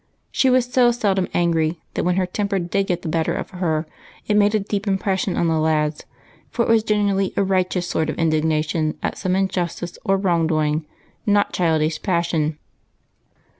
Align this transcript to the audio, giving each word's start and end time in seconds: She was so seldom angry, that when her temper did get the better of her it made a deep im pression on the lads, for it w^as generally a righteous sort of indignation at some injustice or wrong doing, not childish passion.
She 0.31 0.49
was 0.49 0.65
so 0.65 0.89
seldom 0.89 1.27
angry, 1.31 1.79
that 1.93 2.03
when 2.03 2.15
her 2.15 2.25
temper 2.25 2.57
did 2.57 2.87
get 2.87 3.03
the 3.03 3.07
better 3.07 3.35
of 3.35 3.51
her 3.51 3.85
it 4.25 4.35
made 4.35 4.55
a 4.55 4.59
deep 4.59 4.87
im 4.87 4.97
pression 4.97 5.37
on 5.37 5.47
the 5.47 5.59
lads, 5.59 6.05
for 6.49 6.65
it 6.65 6.69
w^as 6.69 6.83
generally 6.83 7.35
a 7.37 7.43
righteous 7.43 7.87
sort 7.87 8.09
of 8.09 8.17
indignation 8.17 8.97
at 9.03 9.19
some 9.19 9.35
injustice 9.35 9.99
or 10.03 10.17
wrong 10.17 10.47
doing, 10.47 10.87
not 11.27 11.53
childish 11.53 12.01
passion. 12.01 12.57